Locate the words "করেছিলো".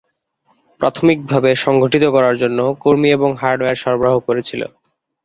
4.19-4.67